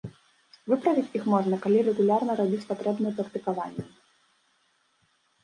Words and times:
Выправіць 0.71 1.11
іх 1.19 1.27
можна, 1.33 1.59
калі 1.65 1.79
рэгулярна 1.89 2.31
рабіць 2.41 2.65
патрэбныя 2.71 3.13
практыкаванні. 3.19 3.87